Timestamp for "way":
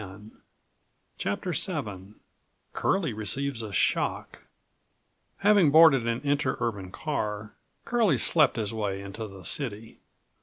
8.73-8.99